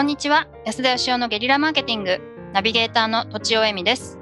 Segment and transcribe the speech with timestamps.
[0.00, 2.22] こんにちは安田義雄のゲリラマーケティング
[2.54, 4.18] ナビゲーターの土地尾恵美です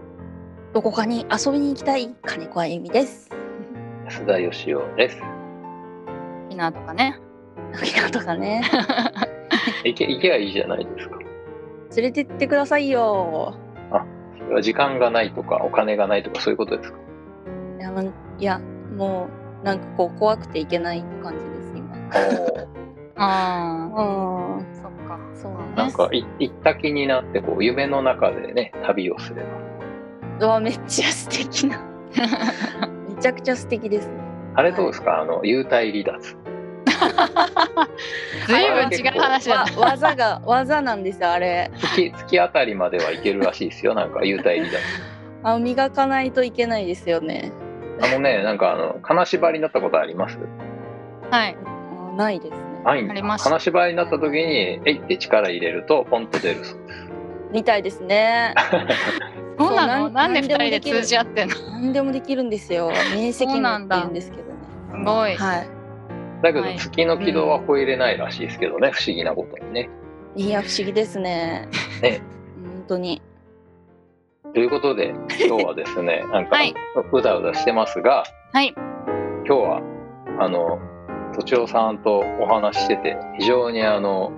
[0.75, 3.31] どこかに遊びに行きたい金子あゆみです。
[4.05, 5.23] 安田義雄です。
[6.49, 7.21] 沖縄とかね
[7.81, 8.63] 沖縄とかね、
[9.87, 11.17] 行け行けばいいじゃないですか。
[11.95, 13.55] 連れてってくださいよ。
[14.37, 16.99] それは時間がないとかお金がないとかそういうことですか？
[17.79, 18.61] いや、いや
[18.97, 19.29] も
[19.63, 21.95] うなんかこう怖くていけない感じです今。
[23.15, 24.58] あうん、ーそっ
[25.19, 25.59] かそうね。
[25.77, 29.49] なんかい行った気になってこう夢の中でね旅をすれば。
[30.47, 31.81] うわめっちゃ素敵な。
[33.09, 34.15] めちゃくちゃ素敵ですね。
[34.55, 35.21] あれどうですか？
[35.21, 36.37] あの幽体離脱。
[38.47, 41.71] ずいぶん違う話だわな技が技なんですよあれ。
[41.75, 44.79] 月月あたりまでは行けるらしいですよなんか幽体離脱。
[45.45, 47.53] あ磨かないといけないですよね。
[48.03, 50.39] あのねなんかあの金縛りになったことあります？
[51.31, 52.85] はいあないですね。
[52.85, 57.09] ないんだあります金縛りになった時にえいって力入れるとポンと出るそうです。
[57.53, 58.55] みたいですね。
[59.59, 60.11] そうなの？
[60.11, 61.55] なんで二人でなんでもできる通じ合ってんの？
[61.55, 62.91] す何でもできるんですよ。
[63.15, 65.05] 明晰夢って言うんですけどね。
[65.05, 65.69] ごい、はい。
[66.43, 69.89] だけどはい月の軌道は超えれないらしいですけどね、不思議なことにね。
[70.37, 71.69] いや不思議ですね。
[72.01, 72.21] ね
[72.77, 73.23] 本当に。
[74.55, 75.15] ということで
[75.47, 76.75] 今日はですね なんかはい
[77.13, 78.75] うだうだしてますが、はい
[79.47, 79.83] 今日は
[80.39, 80.79] あのと
[81.43, 84.33] ちおさんとお話ししてて非常にあの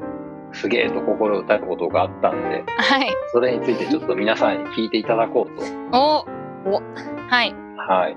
[0.52, 3.10] すげえと心打たれたことがあったんではい。
[3.32, 5.64] それについてちょっと皆さんに聞いていただこうと。
[5.96, 6.26] お
[6.68, 6.82] お
[7.28, 7.54] はい。
[7.76, 8.16] はい。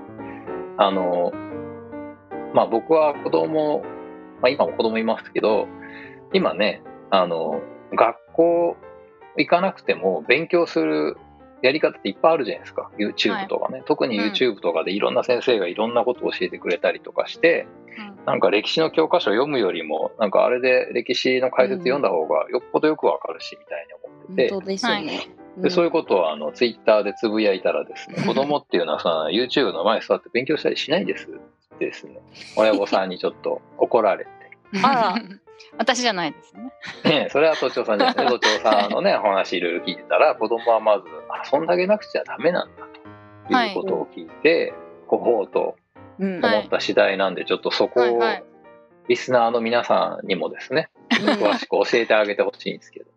[0.76, 1.32] あの
[2.52, 3.82] まあ僕は子供、
[4.42, 5.68] まあ、今も子供いますけど
[6.32, 7.60] 今ねあの
[7.92, 8.76] 学校
[9.36, 11.16] 行かなくても勉強する
[11.64, 12.90] やり方っていっぱいあるじゃないですか。
[12.98, 14.24] YouTube とかね、特にうん。
[14.32, 17.66] YouTube とかでいろんな先生がいろんなことを教えてくれたりとかして、
[18.26, 25.28] なんか歴史の教科書を読むよりもなんかあれで歴史の解説読んだ方がよっぽどよくわかるしみたいに思ってて、本当ですよね。
[25.56, 31.28] でそういううことをあのツイッターでつぶやいたらですね子供っていうのはさ YouTube の前に座って勉強したりしないんです？
[31.28, 32.20] ってですね。
[32.56, 34.30] 親御さんにちょっと怒られて。
[34.82, 35.14] あら
[35.78, 36.72] 私じゃないですね。
[37.04, 38.14] ね、それは都庁さんじゃない。
[38.16, 38.30] ですね。
[38.30, 42.86] 都庁さんのね、お話いろいろ聞いてたら、子供はまず、あ、そんだけなくちゃダメなんだ
[43.48, 44.74] ということを聞いて、
[45.06, 45.76] ほほうと
[46.18, 48.20] 思った次第なんで、ちょっとそこを
[49.08, 53.14] リスナーの皆さんにもですね、詳しく教えてあげてほしいんですけど。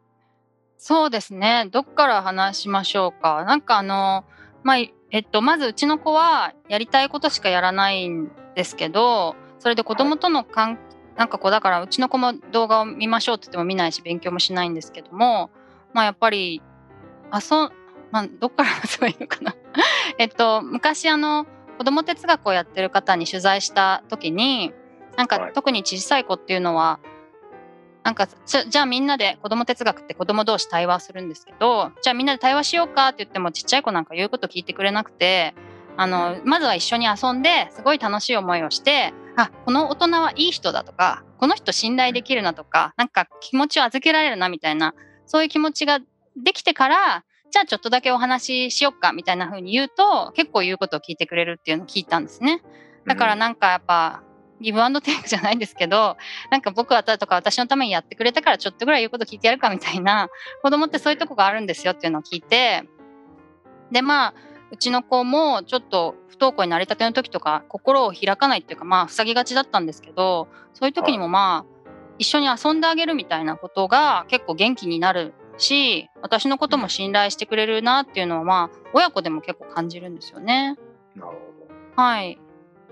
[0.78, 1.68] そうですね。
[1.72, 3.44] どっから話しましょうか。
[3.46, 4.26] なんかあの
[4.64, 10.78] まあえっとまずうちの子はやりたいことしかやらないんですけどそれで子供との関
[11.18, 15.50] なんかこうだからうちの子も動画を見ましょうって言っても見ないし勉強もしないんですけども
[15.94, 16.62] まあやっぱり
[17.32, 17.72] あそ
[18.12, 19.56] まあどっから話せばいいのかな？
[20.18, 21.46] えっと昔あの
[21.78, 24.74] 子供哲学をやってる方に取材した時に
[25.16, 25.54] なんかはい。
[25.54, 27.00] 特に小さい子っていうのは
[28.04, 35.56] なんかじゃあみんなで子供哲学って子供同士対話するんですけどじゃあみんなで対話しようかって言ってもちっちゃい子なんか言うこと聞いてくれなくて
[35.98, 44.94] あのまずは一緒に遊んですごい楽しい思いをしてあこの大人はいい人だとかこの人信頼できるなとかなんか気持ちを預けられるなみたいな
[45.26, 46.00] そういう気持ちが
[46.36, 52.62] できてからじゃあちょっとだけお話ししよっかみたいな風に言うと結構言うことを聞いてくれるっていうのを聞いたんですね。
[53.06, 54.24] だからなんかやっぱ
[54.60, 56.18] ギブアンドテイクじゃないんですけど
[56.52, 60.30] なんか僕はとか私のためにやってくれたからちょっとぐらい言うこと聞いてやるかみたいな
[60.64, 62.84] 子供ってそういうとこがあるんですよっていうのを聞いて
[63.92, 64.34] でまあ
[64.72, 80.78] うちの子もちょっと不登校になりたての時とか心を開かないっていうかまあ塞ぎがちだったんですけどそういう時にもまあ一緒に遊んであげるみたいなことが結構元気になるし私のことも信頼してくれるなっていうのはまあ親子でも結構感じるんですよね。
[81.16, 81.32] なる
[81.96, 82.40] ほはい。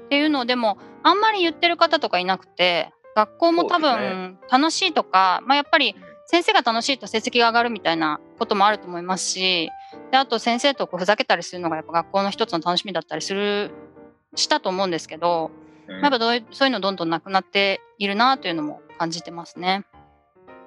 [0.05, 9.69] っていうのをでもあんまり言ってる方とかいなくて学校も多分楽しいとか、まあ、やっぱり先生が楽しいと成績が上がるみたいなこともあると思いますし
[10.11, 13.71] であと先生とこうふざけたりするのがやっぱ学校の一つの楽しみだったりする
[14.35, 15.51] したと思うんですけど、
[15.87, 19.85] やっぱどういうそういうのどんどんなくなっているなというのも感じてますね。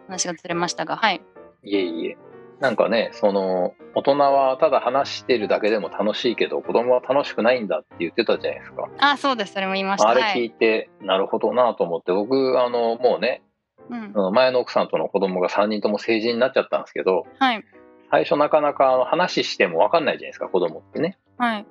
[0.06, 1.20] 話がずれましたがはい。
[1.64, 2.16] いえいえ。
[2.60, 8.88] なんかね、その、大人はただ話してるだけでも楽しいけど、子供は楽しくないんだって言ってたじゃないですか。
[8.98, 10.08] あそうですそれも言いました。
[10.08, 13.42] あれ聞はいいて、なるほどなと思って、僕、あの、もうね、
[13.90, 14.34] うん。
[14.34, 17.64] 前の奥さんとの子供が3人とも成人になっちゃったんですけど、はい。
[18.10, 21.18] 最初なかなかあの話しても分かんないじゃないですか、子供ってね。
[21.36, 21.66] はい。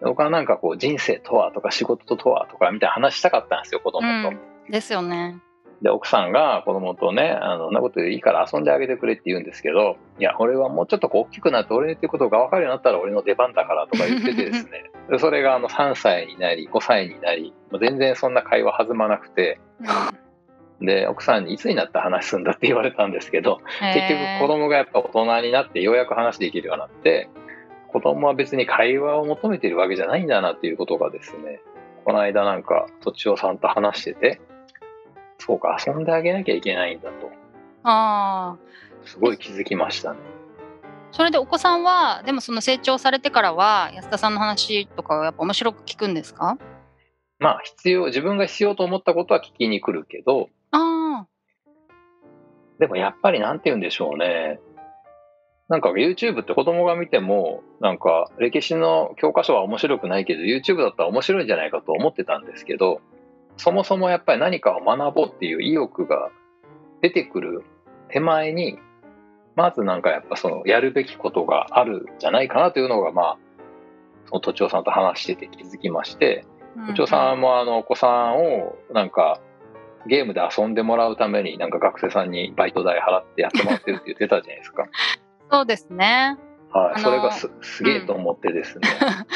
[0.00, 4.28] 僕はなんかこう、人生とはとか仕事とはとかみたいな話したかったんですよ、子供と。
[4.28, 4.70] うん。
[4.70, 5.40] ですよね。
[5.82, 19.60] で、奥さんが子供とね、あの、そんなこといいから遊んであげてくれって言うんですけど、いや、俺はもうちょっとこう大きくなって俺の言ってることが分かるようになったら俺の出番だからとか言っててですね、 でそれがあの3歳になり、5歳になり、全然そんな会話弾まなくて、
[20.80, 27.28] で、奥さんにいつになって話すんだって言われたんですけど、結局子供がやっぱ大人になってようやく話できるようになって、
[27.88, 31.60] 子供は別に会話を求めてるわけじゃないんだなっていうことがですね、
[32.04, 34.40] この間なんか、とちおさんと話してて、
[35.38, 37.30] そうか、遊んであげなきゃいけないんだと、
[37.82, 38.56] ああ。
[39.04, 40.18] すごい気づきましたね。
[41.10, 46.58] それでお子さんは、でもその成長されてからは、安田さんの話とかはやっぱ面白く聞くんですか？
[47.38, 50.57] まあ必要、自分が必要と思ったことは聞きに来るけど、あ
[52.78, 54.60] でもやっぱりなんて言うんでしょうね。
[55.68, 63.00] なんか YouTube って子供が見ても、なんか歴史の教科書は面白くないけど、YouTube だったら面白いんじゃないかと思ってたんですけど、
[63.58, 66.30] そもそもやっぱり何かを学ぼうっていう意欲が
[67.02, 67.64] 出てくる
[68.08, 68.78] 手前に、
[69.56, 73.38] まずなんかやっぱそのやるべきことがあるんじゃないかなというのが、まあ、
[74.26, 76.46] その都庁さんと話してて気づきまして、
[76.78, 76.86] あ。
[76.86, 79.40] 都庁さんもあのお子さんをなんか
[80.08, 84.86] ゲームで遊んでもらうためになんか学生さんにバイト代払ってやってもらってるって言ってたじゃないですか。
[85.50, 86.36] そうですね。
[86.72, 88.88] はい、それがすすげえと思ってですね。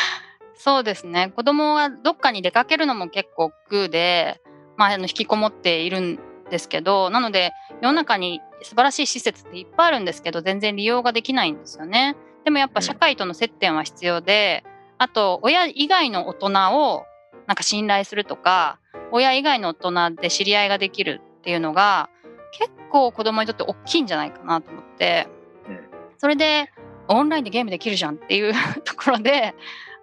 [0.55, 1.33] そうですね。
[1.35, 4.41] 子供がどっかに出かけるのも結構億劫で、
[4.77, 6.21] まあ、あの引きこもっているん
[6.51, 12.17] ですけど、なので世の中に素晴らしい施設っていっぱいあるんですけど、全然利用ができないんですよね。
[12.45, 14.65] でもやっぱ社会との接点は必要で、
[14.99, 16.49] あと親以外の大人
[16.79, 17.05] を
[17.47, 18.79] なんか信頼するとか、
[19.13, 22.11] 親以外の大人で知り合いができるっていうのが
[22.59, 25.29] 結構子供にとって大きいんじゃないかなと思って、
[25.69, 25.81] うん
[26.19, 26.71] それで
[27.09, 28.53] オンラインでゲームできるじゃんっていう
[28.85, 29.55] ところで、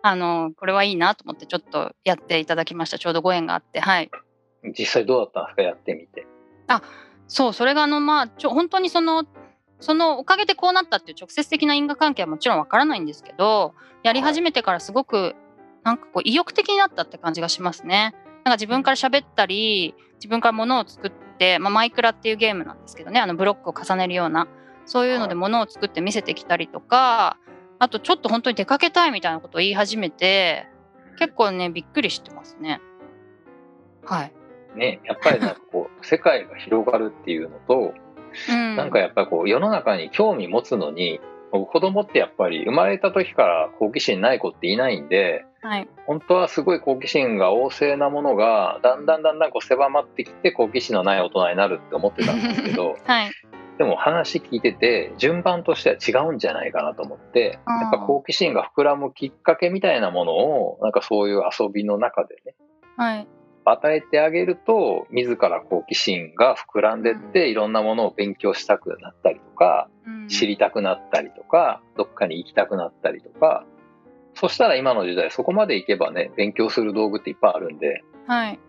[0.01, 2.99] あの、これはいいなと思ってちょっとやっていただきました。
[2.99, 4.11] ちょうどご縁があって、はい。
[4.77, 5.61] 実際どうだったんですか？
[5.61, 6.27] やってみて。
[7.27, 9.23] そう、それがあの、まあ、ちょ本当にその、
[9.79, 15.35] そのおかげでこうなったっていう直接的な因果関係はもちろんわからないんですけど、やり始めてからすごく、
[15.83, 18.13] なんかこう意欲的になったって感じがしますね。
[18.43, 24.47] なんか自分から喋ったり、自分から物を作って、まあ、マイクラっていうゲームなんですけどね、あのブロックを重ねるような、
[24.85, 27.37] そういうので物を作って見せてきたりとか、
[27.79, 30.67] あとちょっと本当に出かけたいみたいなことを言い始めて、
[31.17, 32.81] 結構ね、びっくりしてますね。
[34.05, 34.33] はい。
[34.75, 37.93] ね、やっぱりなんかこう、 世界が広がるっていうのと、
[38.49, 41.19] うん、なんかやっぱりこう、世の中に興味持つのに、
[41.51, 45.87] 子供ってやっぱり生まれた時から好奇心ない子っていないんで、はい。
[46.05, 53.31] 本当はすごい好奇心が旺盛なものが、だんだんだんだんこう狭まってきて好奇心のない大人になるって思ってたんですけど、 はい。
[53.77, 62.55] でも話聞いてて、順番としては違うんじゃないかなと思って、やっぱ好奇心が膨らむきっかけみたいなものを、なんかそういう遊びの中でね、
[62.97, 63.27] はい。
[63.71, 73.65] 与えてあげると、自ら好奇心が膨らんでって、いろんなものを勉強したくなったりとか、うん知りたくなったりとか、どっかに行きたくなったりとか、
[74.35, 78.59] そしたら今の時代そこまで行けばね、勉強する道具っていっぱいあるんで、はい。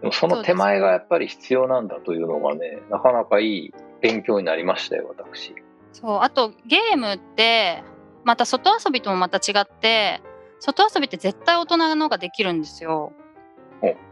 [0.00, 5.54] でもその手前がやっぱり必要なんだというのがね、なかなかいい勉強になりましたよ、私。
[5.92, 6.18] そう。
[6.22, 7.82] あと、ゲームって、
[8.24, 10.20] また外遊びともまた違って、
[10.60, 13.22] 外遊びって絶対大人の方ができるんですよお。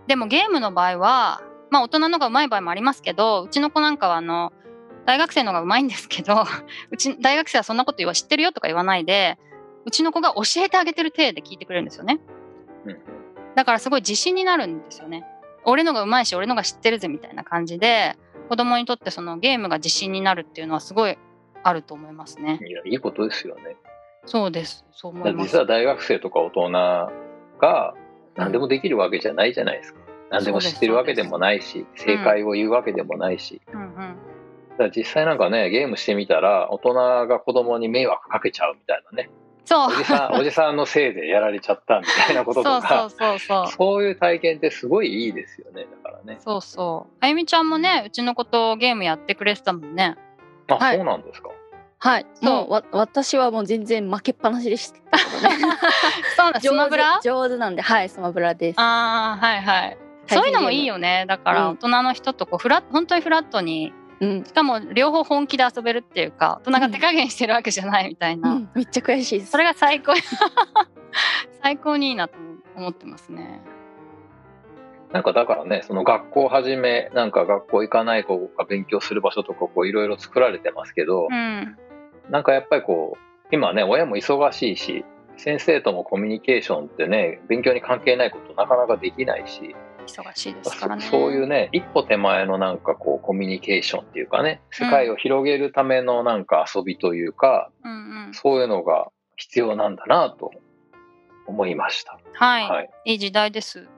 [0.07, 4.53] でもゲームの場合は、まあ大人の方が上手い場合もありますけど、うちの子なんかはあの、
[5.07, 6.45] 大学生の方が上手いんですけど、
[6.91, 9.39] うち、大学生はそんなこと言わ知ってるよとか言わないで、
[9.85, 12.21] うちの子が教えてあげてる体で聞いてくれるんですよね。
[12.85, 12.99] うんうん
[13.55, 15.27] だからすごい自信になるんですよね。
[15.65, 18.17] 俺のが上手いし、俺のが知ってるぜみたいな感じで、
[18.49, 21.19] 子供にとってそのゲームが自信になるっていうのはすごい
[21.63, 22.59] あると思いますね。
[22.63, 23.77] いや、いいことですよね。
[24.25, 24.85] そうです。
[24.93, 25.49] そう思います。
[25.49, 27.95] 実は大学生とか大人が
[28.37, 30.01] 何でもできるわけじゃないじゃないですか。
[30.31, 33.61] 何でも知ってるわけでもないし、正解を言うわけでもないし。
[33.73, 33.97] うんうん。
[33.97, 34.05] だ
[34.77, 39.31] から実際なんかね、ゲームしてみたら、大人が子供に迷惑かけちゃうみたいなね。
[39.65, 39.89] そう。
[39.89, 43.67] おじさん、 おじさんのせいでやられちゃったみたいなこととか、そうそうそうそう。
[43.69, 46.39] そういう体験ってすごいいいですよね、だからね。
[46.41, 47.17] そうそう。
[47.21, 50.17] あゆみちゃんもね、うちの子とゲームやってくれてたもんね。
[50.69, 51.50] あ、はいそうなんですか。
[52.03, 52.27] はい。
[52.35, 55.77] そう私はもう全然負けっぱなしでしたけどね。
[56.37, 57.21] そうだ、スマブラ？
[57.23, 58.81] 上手なんで、はい、スマブラです。
[58.81, 59.99] ああ、はいはい。
[60.27, 61.27] そういうのもいいよね。
[61.29, 68.53] だからうん大人の人とこうフラッ本当にフラットに、うん、しかも両方本気で遊べるっていうか、大人が手加減してるわけじゃないみたいな。
[68.53, 69.51] うん、めっちゃ悔しいです。
[69.51, 70.15] それが最高
[71.63, 72.35] 最高にいいなと
[72.77, 73.61] 思ってますね。
[75.13, 81.77] なんかだからね、その学校はじめ、なんか学校行かない子が勉強する場所とかこういろいろ作られてますけど、うん。
[82.31, 83.19] なんかやっぱりこう、
[83.53, 85.05] 今ね、親も忙しいし、
[85.37, 89.75] 先生ともコミュニケーションってね、勉強に関係ないことなかなかできないし、
[90.07, 91.03] 忙しいですからね。
[91.03, 97.93] そそういうね、一歩手前のなんかこう、コミュニケーションっていうかね、世界を広げるためのなんか遊びというか、うん
[98.27, 98.35] うん。
[98.35, 100.51] そういうのが必要なんだなと
[101.47, 102.19] 思いました。
[102.35, 102.91] はい、はい。
[103.07, 103.89] いい時代です。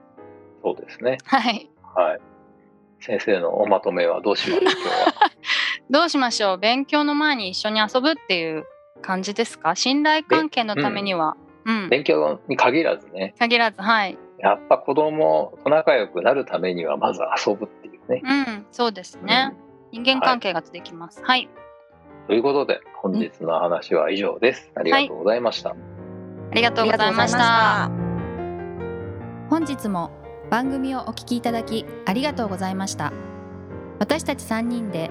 [0.62, 1.18] そうですね。
[1.24, 1.68] はい。
[1.94, 2.20] はい。
[3.00, 4.62] 先生のおまとめはどうします？
[4.62, 5.30] 今日は。
[5.90, 6.58] どうしましょう？
[6.58, 8.64] 勉強の前に一緒に遊ぶっていう
[9.02, 9.74] 感じですか？
[9.74, 11.36] 信頼関係のためには。
[11.64, 11.88] うん。
[11.88, 14.18] 勉強に限らずね、限らず、はい。
[14.38, 18.22] やっぱ子供と仲良くなるためにはまず遊ぶっていうね。
[18.24, 19.54] うん、そうですね。
[19.92, 21.22] 人間関係ができます。
[21.22, 21.48] はい。
[22.26, 24.70] ということで、本日の話は以上です。
[24.74, 25.70] ありがとうございました。
[25.70, 27.38] ありがとうございました。
[27.38, 27.90] た。
[29.50, 30.10] 本日も
[30.50, 33.12] 番組をお聞きいただきありがとうございました
[33.98, 35.10] 私たち3人で